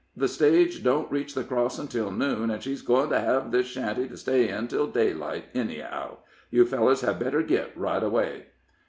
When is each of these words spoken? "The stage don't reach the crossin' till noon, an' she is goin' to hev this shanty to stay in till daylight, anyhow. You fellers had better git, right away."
"The 0.17 0.27
stage 0.27 0.83
don't 0.83 1.11
reach 1.11 1.35
the 1.35 1.43
crossin' 1.43 1.87
till 1.87 2.09
noon, 2.09 2.49
an' 2.49 2.59
she 2.59 2.73
is 2.73 2.81
goin' 2.81 3.09
to 3.11 3.19
hev 3.19 3.51
this 3.51 3.67
shanty 3.67 4.07
to 4.07 4.17
stay 4.17 4.47
in 4.49 4.67
till 4.67 4.87
daylight, 4.87 5.45
anyhow. 5.53 6.17
You 6.49 6.65
fellers 6.65 7.01
had 7.01 7.19
better 7.19 7.43
git, 7.43 7.71
right 7.75 8.01
away." 8.01 8.45